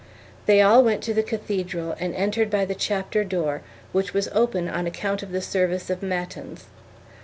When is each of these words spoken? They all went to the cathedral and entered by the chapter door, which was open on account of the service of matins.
They 0.47 0.63
all 0.63 0.83
went 0.83 1.03
to 1.03 1.13
the 1.13 1.21
cathedral 1.21 1.95
and 1.99 2.15
entered 2.15 2.49
by 2.49 2.65
the 2.65 2.73
chapter 2.73 3.23
door, 3.23 3.61
which 3.91 4.15
was 4.15 4.29
open 4.29 4.67
on 4.67 4.87
account 4.87 5.21
of 5.21 5.31
the 5.31 5.43
service 5.43 5.91
of 5.91 6.01
matins. 6.01 6.65